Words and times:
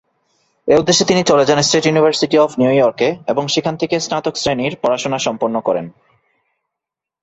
এ 0.67 0.73
উদ্দেশ্যে 0.77 1.05
তিনি 1.05 1.21
চলে 1.23 1.43
যান 1.45 1.59
স্টেট 1.61 1.85
ইউনিভার্সিটি 1.87 2.37
অফ 2.39 2.51
নিউ 2.59 2.71
ইয়র্ক-এ 2.73 3.09
এবং 3.27 3.43
সেখান 3.47 3.73
থেকেই 3.77 4.03
স্নাতক 4.05 4.35
শ্রেণীর 4.37 4.73
পড়াশোনা 4.81 5.17
সম্পন্ন 5.17 5.55
করেন। 5.67 5.85